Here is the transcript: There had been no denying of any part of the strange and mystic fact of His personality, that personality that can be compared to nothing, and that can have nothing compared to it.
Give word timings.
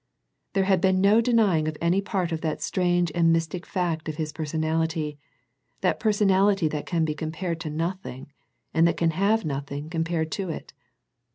There 0.53 0.63
had 0.63 0.81
been 0.81 0.99
no 0.99 1.21
denying 1.21 1.67
of 1.67 1.77
any 1.79 2.01
part 2.01 2.31
of 2.31 2.41
the 2.41 2.57
strange 2.57 3.11
and 3.13 3.31
mystic 3.31 3.67
fact 3.67 4.09
of 4.09 4.15
His 4.15 4.33
personality, 4.33 5.19
that 5.81 5.99
personality 5.99 6.67
that 6.69 6.87
can 6.87 7.05
be 7.05 7.13
compared 7.13 7.59
to 7.59 7.69
nothing, 7.69 8.31
and 8.73 8.87
that 8.87 8.97
can 8.97 9.11
have 9.11 9.45
nothing 9.45 9.91
compared 9.91 10.31
to 10.31 10.49
it. 10.49 10.73